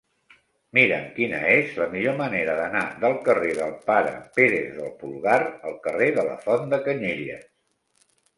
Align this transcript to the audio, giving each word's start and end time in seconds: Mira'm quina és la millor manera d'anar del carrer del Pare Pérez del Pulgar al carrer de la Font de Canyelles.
Mira'm 0.75 1.03
quina 1.17 1.41
és 1.55 1.75
la 1.81 1.85
millor 1.91 2.15
manera 2.21 2.55
d'anar 2.59 2.81
del 3.03 3.19
carrer 3.27 3.51
del 3.59 3.75
Pare 3.91 4.15
Pérez 4.39 4.73
del 4.79 4.89
Pulgar 5.05 5.37
al 5.51 5.77
carrer 5.85 6.09
de 6.17 6.25
la 6.31 6.35
Font 6.49 6.67
de 6.75 6.83
Canyelles. 6.91 7.47